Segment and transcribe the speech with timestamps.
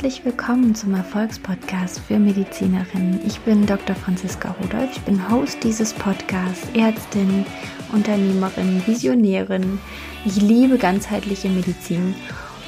[0.00, 3.18] Herzlich willkommen zum Erfolgspodcast für Medizinerinnen.
[3.26, 3.96] Ich bin Dr.
[3.96, 7.44] Franziska Rudolph, ich bin Host dieses Podcasts, Ärztin,
[7.92, 9.80] Unternehmerin, Visionärin.
[10.24, 12.14] Ich liebe ganzheitliche Medizin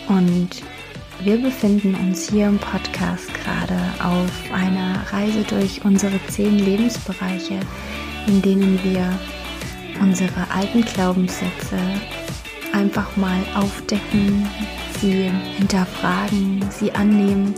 [0.08, 0.48] und
[1.22, 7.60] wir befinden uns hier im Podcast gerade auf einer Reise durch unsere zehn Lebensbereiche,
[8.26, 9.08] in denen wir
[10.00, 11.78] unsere alten Glaubenssätze
[12.72, 14.48] einfach mal aufdecken,
[15.00, 17.54] sie hinterfragen, sie annehmen,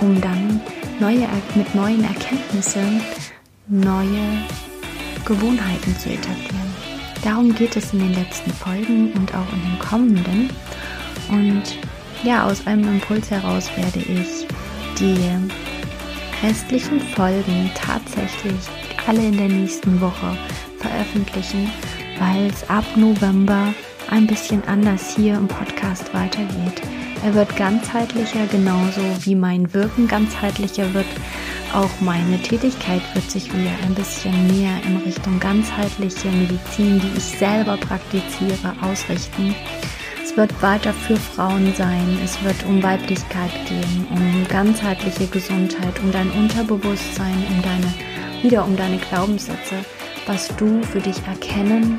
[0.00, 0.60] um dann
[1.00, 3.00] neue, mit neuen Erkenntnissen
[3.66, 4.44] neue
[5.24, 6.68] Gewohnheiten zu etablieren.
[7.22, 10.50] Darum geht es in den letzten Folgen und auch in den kommenden.
[11.28, 11.62] Und
[12.22, 14.46] ja, aus einem Impuls heraus werde ich
[14.98, 15.18] die
[16.42, 18.54] restlichen Folgen tatsächlich
[19.06, 20.36] alle in der nächsten Woche
[20.78, 21.70] veröffentlichen,
[22.18, 23.74] weil es ab November
[24.10, 26.82] ein bisschen anders hier im Podcast weitergeht.
[27.24, 31.06] Er wird ganzheitlicher, genauso wie mein Wirken ganzheitlicher wird.
[31.74, 37.24] Auch meine Tätigkeit wird sich wieder ein bisschen mehr in Richtung ganzheitliche Medizin, die ich
[37.24, 39.54] selber praktiziere, ausrichten.
[40.22, 46.12] Es wird weiter für Frauen sein, es wird um Weiblichkeit gehen, um ganzheitliche Gesundheit, um
[46.12, 47.92] dein Unterbewusstsein, um deine,
[48.42, 49.74] wieder um deine Glaubenssätze,
[50.26, 51.98] was du für dich erkennen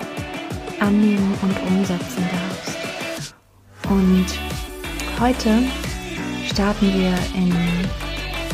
[0.81, 3.33] annehmen und umsetzen darfst.
[3.89, 4.25] Und
[5.19, 5.63] heute
[6.45, 7.53] starten wir in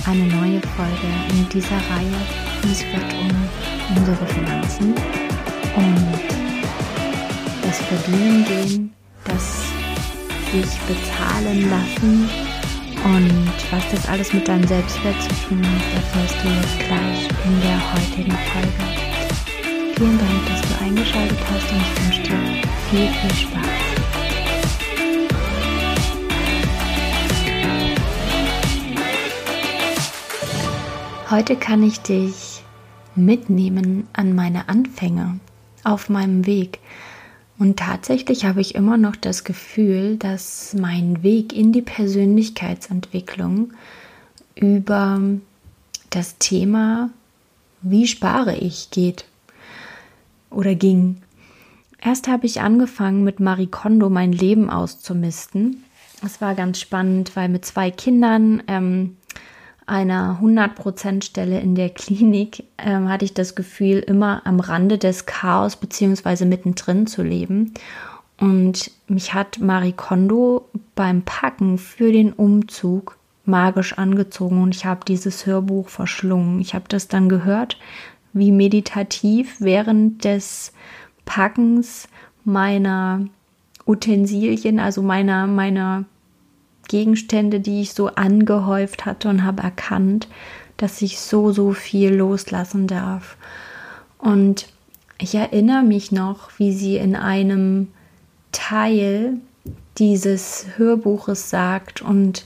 [0.05, 2.15] eine neue Folge in dieser Reihe.
[2.63, 4.93] Es wird um unsere Finanzen
[5.75, 6.19] und
[7.61, 8.93] das Verdienen gehen,
[9.25, 9.65] das
[10.51, 12.29] sich bezahlen lassen
[13.05, 17.61] und was das alles mit deinem Selbstwert zu tun hat, erfährst du jetzt gleich in
[17.61, 19.04] der heutigen Folge.
[19.97, 22.37] Vielen Dank, dass du eingeschaltet hast und ich wünsche dir
[22.89, 23.65] viel, viel Spaß.
[31.31, 32.61] Heute kann ich dich
[33.15, 35.39] mitnehmen an meine Anfänge
[35.85, 36.79] auf meinem Weg.
[37.57, 43.71] Und tatsächlich habe ich immer noch das Gefühl, dass mein Weg in die Persönlichkeitsentwicklung
[44.55, 45.21] über
[46.09, 47.11] das Thema,
[47.81, 49.23] wie spare ich, geht
[50.55, 51.17] oder ging.
[52.01, 55.83] Erst habe ich angefangen, mit Marie Kondo mein Leben auszumisten.
[56.23, 59.17] Es war ganz spannend, weil mit zwei Kindern, ähm,
[59.87, 65.75] einer 100%-Stelle in der Klinik, ähm, hatte ich das Gefühl, immer am Rande des Chaos
[65.75, 66.45] bzw.
[66.45, 67.73] mittendrin zu leben.
[68.39, 75.05] Und mich hat Marie Kondo beim Packen für den Umzug magisch angezogen und ich habe
[75.05, 76.59] dieses Hörbuch verschlungen.
[76.59, 77.77] Ich habe das dann gehört,
[78.35, 80.73] wie meditativ während des
[81.23, 82.07] Packens
[82.43, 83.25] meiner
[83.87, 86.03] Utensilien, also meiner, meiner
[86.87, 90.27] Gegenstände, die ich so angehäuft hatte und habe erkannt,
[90.77, 93.37] dass ich so, so viel loslassen darf.
[94.17, 94.67] Und
[95.17, 97.87] ich erinnere mich noch, wie sie in einem
[98.51, 99.37] Teil
[99.97, 102.45] dieses Hörbuches sagt und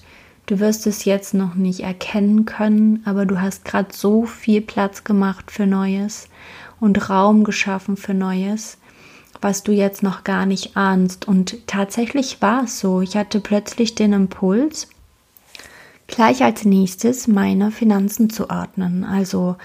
[0.49, 5.03] Du wirst es jetzt noch nicht erkennen können, aber du hast gerade so viel Platz
[5.03, 6.27] gemacht für Neues
[6.79, 8.79] und Raum geschaffen für Neues,
[9.41, 11.27] was du jetzt noch gar nicht ahnst.
[11.27, 13.01] Und tatsächlich war es so.
[13.01, 14.87] Ich hatte plötzlich den Impuls,
[16.07, 19.03] gleich als nächstes meine Finanzen zu ordnen.
[19.03, 19.55] Also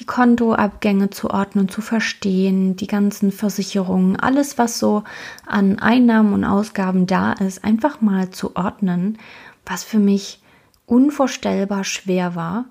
[0.00, 5.04] die Kontoabgänge zu ordnen, zu verstehen, die ganzen Versicherungen, alles, was so
[5.46, 9.18] an Einnahmen und Ausgaben da ist, einfach mal zu ordnen
[9.66, 10.40] was für mich
[10.86, 12.66] unvorstellbar schwer war.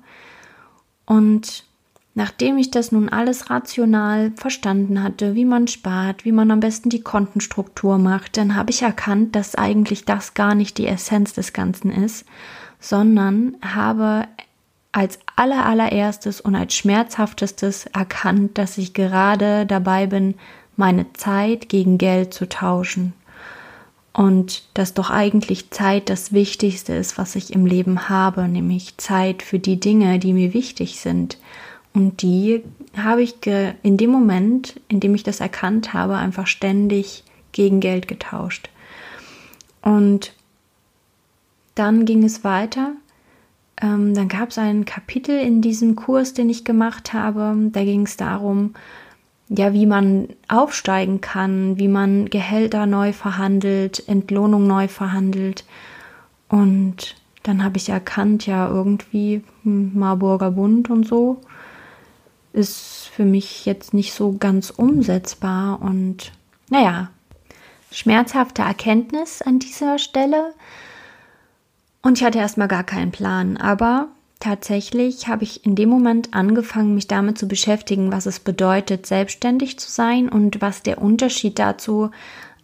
[1.05, 1.65] Und
[2.15, 6.89] nachdem ich das nun alles rational verstanden hatte, wie man spart, wie man am besten
[6.89, 11.53] die Kontenstruktur macht, dann habe ich erkannt, dass eigentlich das gar nicht die Essenz des
[11.53, 12.25] Ganzen ist,
[12.79, 14.27] sondern habe
[14.93, 20.35] als allerallererstes und als schmerzhaftestes erkannt, dass ich gerade dabei bin,
[20.77, 23.13] meine Zeit gegen Geld zu tauschen
[24.15, 29.43] und dass doch eigentlich Zeit das Wichtigste ist, was ich im Leben habe, nämlich Zeit
[29.43, 31.37] für die Dinge, die mir wichtig sind.
[31.93, 32.63] Und die
[32.95, 38.07] habe ich in dem Moment, in dem ich das erkannt habe, einfach ständig gegen Geld
[38.07, 38.69] getauscht.
[39.81, 40.33] Und
[41.75, 42.93] dann ging es weiter.
[43.81, 47.53] Ähm, dann gab es ein Kapitel in diesem Kurs, den ich gemacht habe.
[47.73, 48.75] Da ging es darum,
[49.49, 55.65] ja, wie man aufsteigen kann, wie man Gehälter neu verhandelt, Entlohnung neu verhandelt.
[56.49, 61.41] Und dann habe ich erkannt, ja, irgendwie Marburger Bund und so
[62.55, 65.81] ist für mich jetzt nicht so ganz umsetzbar.
[65.81, 66.31] Und
[66.69, 67.09] naja,
[67.91, 70.53] schmerzhafte Erkenntnis an dieser Stelle.
[72.01, 74.07] Und ich hatte erstmal gar keinen Plan, aber
[74.45, 79.79] tatsächlich habe ich in dem Moment angefangen, mich damit zu beschäftigen, was es bedeutet, selbstständig
[79.79, 82.11] zu sein und was der Unterschied dazu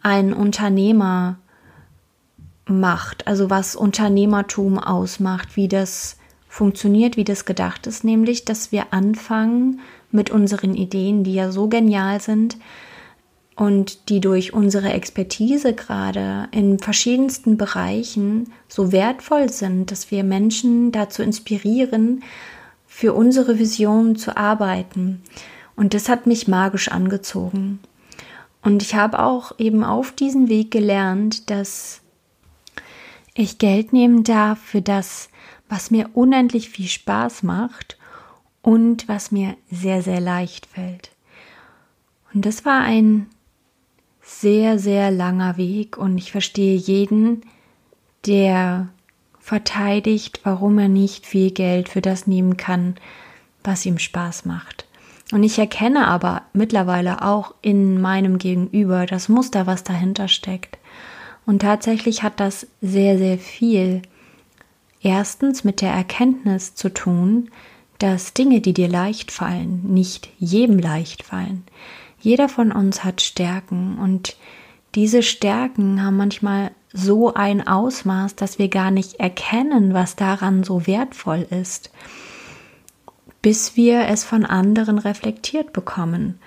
[0.00, 1.38] ein Unternehmer
[2.66, 6.18] macht, also was Unternehmertum ausmacht, wie das
[6.48, 9.80] funktioniert, wie das gedacht ist, nämlich, dass wir anfangen
[10.12, 12.58] mit unseren Ideen, die ja so genial sind
[13.56, 20.92] und die durch unsere Expertise gerade in verschiedensten Bereichen so wertvoll sind, dass wir Menschen
[20.92, 22.22] dazu inspirieren,
[22.86, 25.22] für unsere Vision zu arbeiten.
[25.76, 27.80] Und das hat mich magisch angezogen.
[28.62, 32.00] Und ich habe auch eben auf diesem Weg gelernt, dass
[33.34, 35.30] ich Geld nehmen darf für das,
[35.68, 37.98] was mir unendlich viel Spaß macht
[38.60, 41.10] und was mir sehr, sehr leicht fällt.
[42.34, 43.26] Und das war ein
[44.22, 47.42] sehr, sehr langer Weg und ich verstehe jeden,
[48.26, 48.88] der
[49.40, 52.94] verteidigt, warum er nicht viel Geld für das nehmen kann,
[53.64, 54.86] was ihm Spaß macht.
[55.32, 60.78] Und ich erkenne aber mittlerweile auch in meinem Gegenüber das Muster, was dahinter steckt.
[61.46, 64.02] Und tatsächlich hat das sehr, sehr viel
[65.02, 67.50] erstens mit der Erkenntnis zu tun,
[67.98, 71.64] dass Dinge, die dir leicht fallen, nicht jedem leicht fallen.
[72.22, 74.36] Jeder von uns hat Stärken und
[74.94, 80.86] diese Stärken haben manchmal so ein Ausmaß, dass wir gar nicht erkennen, was daran so
[80.86, 81.90] wertvoll ist,
[83.42, 86.38] bis wir es von anderen reflektiert bekommen,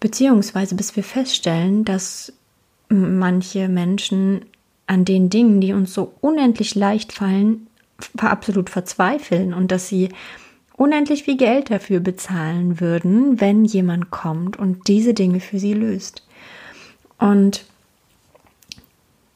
[0.00, 2.32] beziehungsweise bis wir feststellen, dass
[2.88, 4.46] manche Menschen
[4.86, 7.66] an den Dingen, die uns so unendlich leicht fallen,
[8.16, 10.08] absolut verzweifeln und dass sie
[10.80, 16.26] unendlich viel Geld dafür bezahlen würden, wenn jemand kommt und diese Dinge für sie löst.
[17.18, 17.66] Und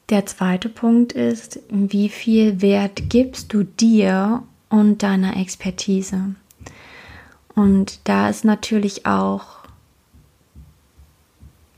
[0.09, 6.33] der zweite Punkt ist, wie viel Wert gibst du dir und deiner Expertise?
[7.53, 9.59] Und da ist natürlich auch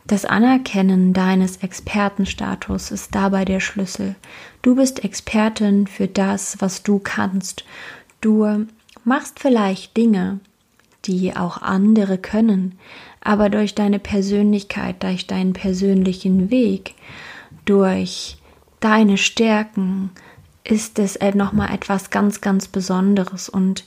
[0.06, 4.16] das Anerkennen deines Expertenstatus ist dabei der Schlüssel.
[4.62, 7.66] Du bist Expertin für das, was du kannst.
[8.22, 8.66] Du
[9.08, 10.40] machst vielleicht Dinge,
[11.06, 12.78] die auch andere können,
[13.22, 16.94] aber durch deine Persönlichkeit, durch deinen persönlichen Weg,
[17.66, 18.38] durch
[18.80, 20.12] deine Stärken
[20.64, 23.86] ist es nochmal etwas ganz, ganz Besonderes und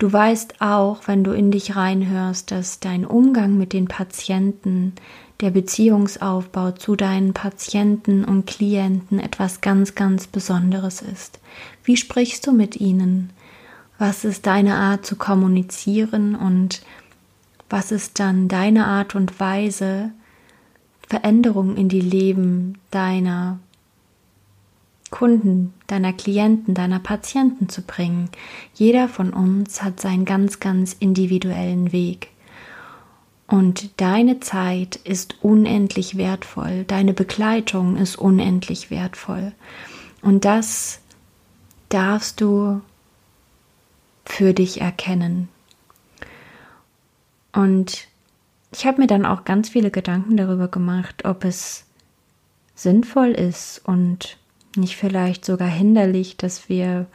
[0.00, 4.94] Du weißt auch, wenn du in dich reinhörst, dass dein Umgang mit den Patienten,
[5.42, 11.38] der Beziehungsaufbau zu deinen Patienten und Klienten etwas ganz, ganz Besonderes ist.
[11.84, 13.28] Wie sprichst du mit ihnen?
[14.00, 16.80] Was ist deine Art zu kommunizieren und
[17.68, 20.10] was ist dann deine Art und Weise,
[21.06, 23.58] Veränderungen in die Leben deiner
[25.10, 28.30] Kunden, deiner Klienten, deiner Patienten zu bringen.
[28.72, 32.30] Jeder von uns hat seinen ganz, ganz individuellen Weg.
[33.48, 39.52] Und deine Zeit ist unendlich wertvoll, deine Begleitung ist unendlich wertvoll.
[40.22, 41.00] Und das
[41.90, 42.80] darfst du
[44.30, 45.48] für dich erkennen.
[47.52, 48.06] Und
[48.72, 51.84] ich habe mir dann auch ganz viele Gedanken darüber gemacht, ob es
[52.74, 54.38] sinnvoll ist und
[54.76, 57.06] nicht vielleicht sogar hinderlich, dass wir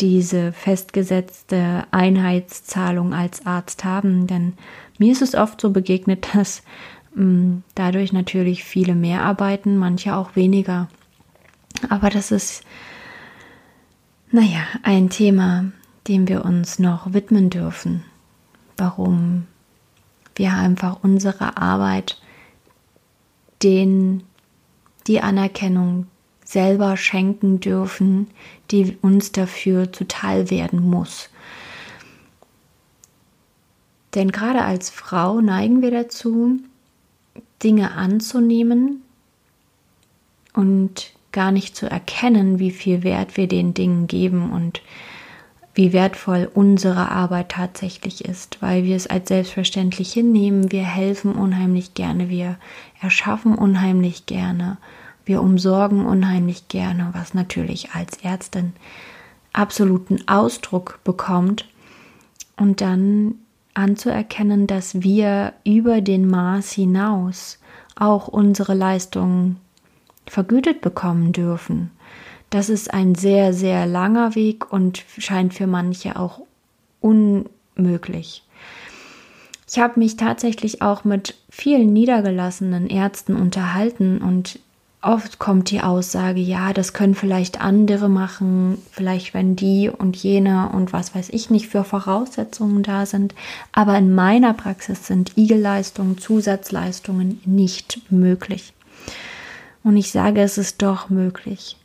[0.00, 4.52] diese festgesetzte Einheitszahlung als Arzt haben, denn
[4.98, 6.62] mir ist es oft so begegnet, dass
[7.14, 10.88] mh, mm, dadurch natürlich viele mehr arbeiten, manche auch weniger.
[11.88, 12.62] Aber das ist,
[14.30, 15.72] naja, ein Thema,
[16.08, 18.04] dem wir uns noch widmen dürfen.
[18.76, 19.46] Warum
[20.34, 22.20] wir einfach unsere Arbeit
[23.62, 24.24] den
[25.06, 26.06] die Anerkennung
[26.44, 28.28] selber schenken dürfen,
[28.70, 31.28] die uns dafür zuteil werden muss.
[34.14, 36.58] Denn gerade als Frau neigen wir dazu,
[37.62, 39.02] Dinge anzunehmen
[40.52, 44.82] und gar nicht zu erkennen, wie viel Wert wir den Dingen geben und
[45.74, 50.70] wie wertvoll unsere Arbeit tatsächlich ist, weil wir es als selbstverständlich hinnehmen.
[50.70, 52.58] Wir helfen unheimlich gerne, wir
[53.00, 54.78] erschaffen unheimlich gerne
[55.24, 58.72] wir umsorgen unheimlich gerne, was natürlich als Ärztin
[59.52, 61.68] absoluten Ausdruck bekommt.
[62.56, 63.36] Und dann
[63.74, 67.58] anzuerkennen, dass wir über den Maß hinaus
[67.96, 69.58] auch unsere Leistungen
[70.26, 71.90] vergütet bekommen dürfen.
[72.52, 76.42] Das ist ein sehr, sehr langer Weg und scheint für manche auch
[77.00, 78.44] unmöglich.
[79.66, 84.60] Ich habe mich tatsächlich auch mit vielen niedergelassenen Ärzten unterhalten und
[85.04, 90.70] Oft kommt die Aussage, ja, das können vielleicht andere machen, vielleicht wenn die und jene
[90.72, 93.34] und was weiß ich nicht für Voraussetzungen da sind.
[93.72, 98.74] Aber in meiner Praxis sind Igelleistungen, Zusatzleistungen nicht möglich.
[99.82, 101.76] Und ich sage, es ist doch möglich.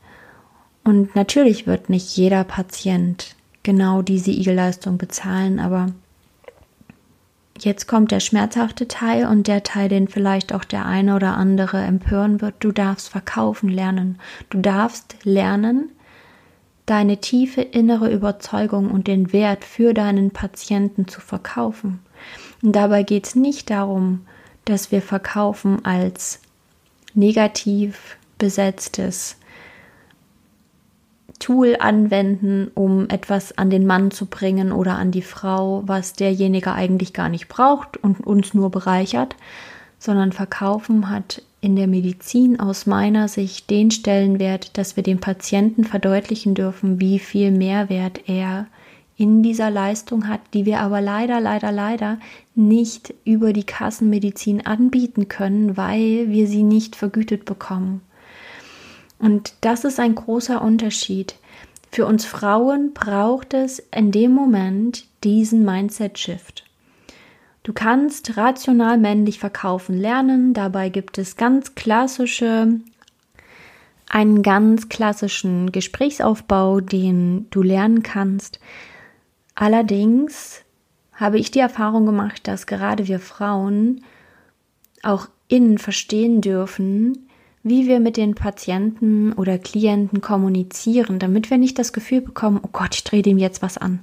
[0.88, 5.88] Und natürlich wird nicht jeder Patient genau diese Igelleistung bezahlen, aber
[7.60, 11.82] Jetzt kommt der schmerzhafte Teil und der Teil, den vielleicht auch der eine oder andere
[11.82, 12.54] empören wird.
[12.60, 14.20] Du darfst verkaufen lernen.
[14.50, 15.90] Du darfst lernen,
[16.86, 22.00] deine tiefe innere Überzeugung und den Wert für deinen Patienten zu verkaufen.
[22.62, 24.26] Und dabei geht es nicht darum,
[24.64, 26.40] dass wir verkaufen als
[27.14, 29.36] negativ besetztes
[31.40, 36.74] Tool anwenden, um etwas an den Mann zu bringen oder an die Frau, was derjenige
[36.74, 39.36] eigentlich gar nicht braucht und uns nur bereichert,
[40.00, 45.84] sondern verkaufen hat in der Medizin aus meiner Sicht den Stellenwert, dass wir dem Patienten
[45.84, 48.68] verdeutlichen dürfen, wie viel Mehrwert er
[49.18, 52.20] in dieser Leistung hat, die wir aber leider, leider, leider
[52.54, 58.02] nicht über die Kassenmedizin anbieten können, weil wir sie nicht vergütet bekommen.
[59.20, 61.36] Und das ist ein großer Unterschied.
[61.92, 66.66] Für uns Frauen braucht es in dem Moment diesen Mindset-Shift.
[67.64, 70.54] Du kannst rational männlich verkaufen lernen.
[70.54, 72.80] Dabei gibt es ganz klassische,
[74.10, 78.60] einen ganz klassischen Gesprächsaufbau, den du lernen kannst.
[79.56, 80.62] Allerdings
[81.14, 84.04] habe ich die Erfahrung gemacht, dass gerade wir Frauen
[85.04, 87.27] auch innen verstehen dürfen,
[87.70, 92.70] wie wir mit den Patienten oder Klienten kommunizieren, damit wir nicht das Gefühl bekommen, oh
[92.72, 94.00] Gott, ich drehe dem jetzt was an.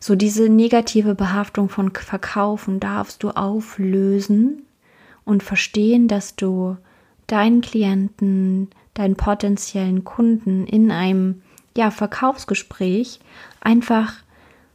[0.00, 4.62] So diese negative Behaftung von Verkaufen darfst du auflösen
[5.24, 6.76] und verstehen, dass du
[7.26, 11.42] deinen Klienten, deinen potenziellen Kunden in einem
[11.76, 13.20] ja, Verkaufsgespräch
[13.60, 14.14] einfach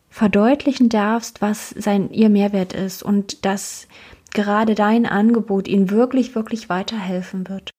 [0.10, 3.88] verdeutlichen darfst, was sein ihr Mehrwert ist und dass
[4.34, 7.72] gerade dein Angebot ihnen wirklich, wirklich weiterhelfen wird.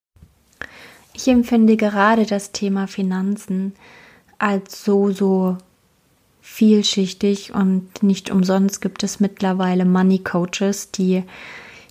[1.13, 3.75] Ich empfinde gerade das Thema Finanzen
[4.39, 5.59] als so, so
[6.41, 11.23] vielschichtig und nicht umsonst gibt es mittlerweile Money Coaches, die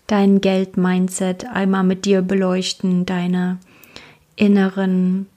[0.08, 3.60] dein Geld-Mindset einmal mit dir beleuchten, deine
[4.36, 5.28] inneren,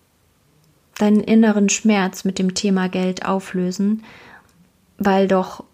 [0.99, 4.03] deinen inneren Schmerz mit dem Thema Geld auflösen,
[4.97, 5.65] weil doch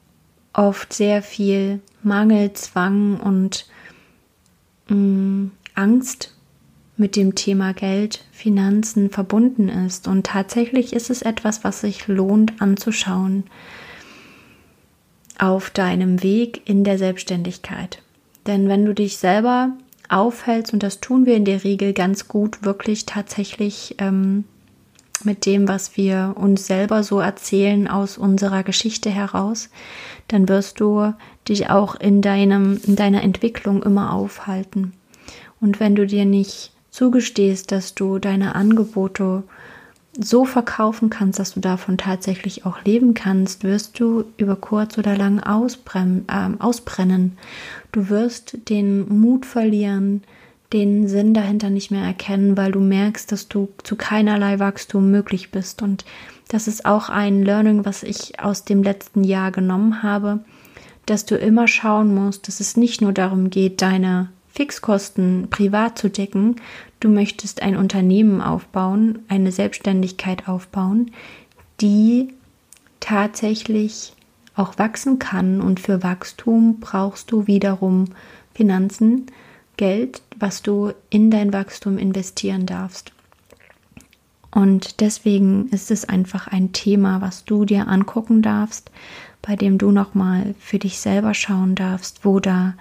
[0.53, 3.67] oft sehr viel Mangel, Zwang und
[4.89, 6.35] mh, mm, Angst
[6.99, 10.09] mit dem Thema Geld, Finanzen verbunden ist.
[10.09, 13.45] Und tatsächlich ist es etwas, was sich lohnt anzuschauen
[15.39, 18.03] auf deinem Weg in der Selbstständigkeit.
[18.47, 19.71] Denn wenn du dich selber
[20.09, 24.45] aufhältst, und das tun wir in der Regel ganz gut, wirklich tatsächlich ähm,
[25.25, 29.69] mit dem, was wir uns selber so erzählen aus unserer Geschichte heraus,
[30.29, 31.13] dann wirst du
[31.49, 34.93] dich auch in deinem, in deiner Entwicklung immer aufhalten.
[35.61, 39.45] Und wenn du dir nicht zugestehst, dass du deine Angebote
[40.19, 45.17] so verkaufen kannst, dass du davon tatsächlich auch leben kannst, wirst du über kurz oder
[45.17, 46.25] lang ausbrennen.
[46.27, 47.39] Äh, ausbrennen.
[47.93, 50.25] Du wirst den Mut verlieren,
[50.73, 55.53] den Sinn dahinter nicht mehr erkennen, weil du merkst, dass du zu keinerlei Wachstum möglich
[55.53, 55.83] bist.
[55.83, 56.05] Und
[56.49, 60.41] das ist auch ein Learning, was ich aus dem letzten Jahr genommen habe,
[61.07, 66.11] dass du immer schauen musst, dass es nicht nur darum geht, deine Fixkosten privat zu
[66.11, 66.57] decken,
[67.01, 71.13] du möchtest ein Unternehmen aufbauen, eine Selbstständigkeit aufbauen,
[71.81, 72.29] die
[73.01, 74.13] tatsächlich
[74.55, 75.61] auch wachsen kann.
[75.61, 78.07] Und für Wachstum brauchst du wiederum
[78.55, 79.27] Finanzen,
[79.77, 83.13] Geld, was du in dein Wachstum investieren darfst.
[84.51, 88.91] Und deswegen ist es einfach ein Thema, was du dir angucken darfst,
[89.41, 92.75] bei dem du nochmal für dich selber schauen darfst, wo da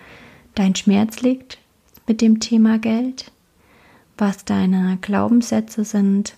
[0.56, 1.60] dein Schmerz liegt,
[2.08, 3.32] mit dem Thema Geld,
[4.18, 6.36] was deine Glaubenssätze sind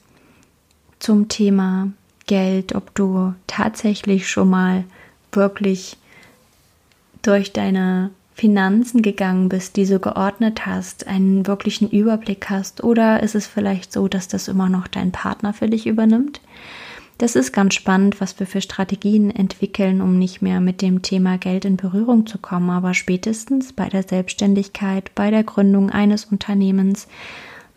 [0.99, 1.91] zum Thema
[2.27, 4.83] Geld, ob du tatsächlich schon mal
[5.31, 5.97] wirklich
[7.21, 13.47] durch deine Finanzen gegangen bist, diese geordnet hast, einen wirklichen Überblick hast, oder ist es
[13.47, 16.39] vielleicht so, dass das immer noch dein Partner für dich übernimmt?
[17.17, 21.37] Das ist ganz spannend, was wir für Strategien entwickeln, um nicht mehr mit dem Thema
[21.37, 22.69] Geld in Berührung zu kommen.
[22.69, 27.09] Aber spätestens bei der Selbstständigkeit, bei der Gründung eines Unternehmens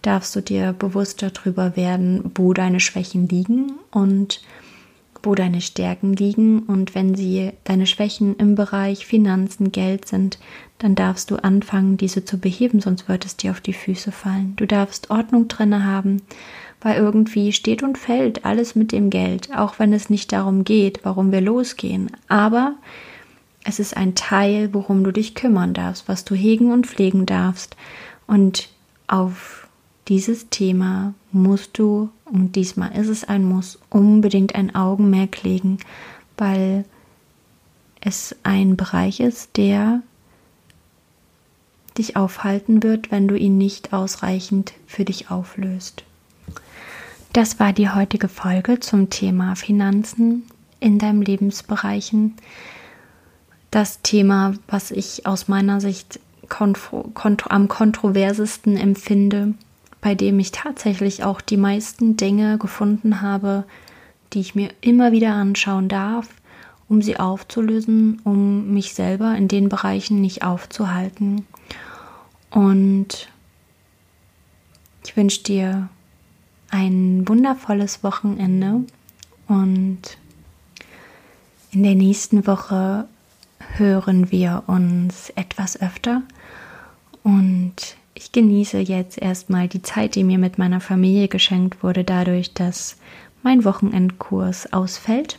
[0.02, 4.42] darfst du dir bewusst darüber werden, wo deine Schwächen liegen und
[5.23, 10.38] wo deine Stärken liegen und wenn sie deine Schwächen im Bereich Finanzen, Geld sind,
[10.78, 14.54] dann darfst du anfangen, diese zu beheben, sonst wird es dir auf die Füße fallen.
[14.56, 16.23] Du darfst Ordnung drinne haben,
[16.80, 21.00] weil irgendwie steht und fällt alles mit dem Geld, auch wenn es nicht darum geht,
[21.04, 22.11] warum wir losgehen.
[22.26, 22.75] Aber
[23.64, 27.76] es ist ein Teil, worum du dich kümmern darfst, was du hegen und pflegen darfst.
[28.26, 28.68] Und
[29.06, 29.62] auf
[30.09, 35.78] dieses Thema musst du, und diesmal ist es ein Muss, unbedingt ein Augenmerk legen,
[36.37, 36.85] weil
[38.00, 40.02] es ein Bereich ist, der
[41.99, 46.04] dich aufhalten wird, wenn du ihn nicht ausreichend für dich auflöst.
[47.32, 50.44] Das war die heutige Folge zum Thema Finanzen
[50.80, 52.35] in deinem Lebensbereichen.
[53.71, 59.54] Das Thema, was ich aus meiner Sicht kontro kontro am kontroversesten empfinde,
[60.02, 63.64] bei dem ich tatsächlich auch die meisten Dinge gefunden habe,
[64.32, 66.28] die ich mir immer wieder anschauen darf,
[66.88, 71.47] um sie aufzulösen, um mich selber in den Bereichen nicht aufzuhalten.
[72.50, 73.28] Und
[75.04, 75.88] ich wünsche dir
[76.71, 78.80] ein wundervolles Wochenende
[79.47, 80.00] und
[81.71, 83.06] in der nächsten Woche
[83.76, 86.23] hören wir uns etwas öfter
[87.23, 92.52] und ich genieße jetzt erstmal die Zeit, die mir mit meiner Familie geschenkt wurde, dadurch,
[92.52, 92.97] dass
[93.42, 95.38] mein Wochenendkurs ausfällt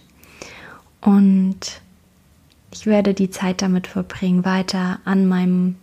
[1.01, 1.81] und
[2.71, 5.75] ich werde die Zeit damit verbringen, weiter an meinem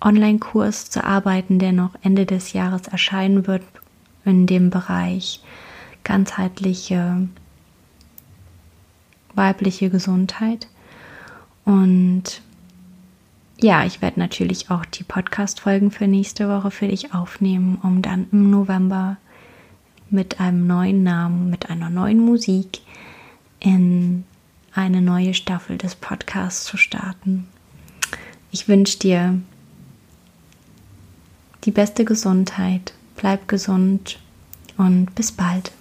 [0.00, 3.62] Online-Kurs zu arbeiten, der noch Ende des Jahres erscheinen wird
[4.24, 5.40] in dem Bereich
[6.04, 7.28] ganzheitliche
[9.34, 10.68] weibliche Gesundheit.
[11.64, 12.40] Und
[13.60, 18.26] ja, ich werde natürlich auch die Podcast-Folgen für nächste Woche für dich aufnehmen, um dann
[18.32, 19.16] im November
[20.10, 22.80] mit einem neuen Namen, mit einer neuen Musik
[23.60, 24.24] in
[24.74, 27.48] eine neue Staffel des Podcasts zu starten.
[28.50, 29.40] Ich wünsche dir
[31.64, 34.18] die beste Gesundheit bleib gesund
[34.78, 35.72] und bis bald.